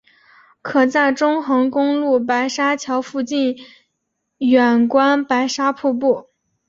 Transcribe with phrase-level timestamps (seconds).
[0.63, 3.55] 可在中横公路白沙桥附近
[4.39, 6.27] 远观白沙瀑布。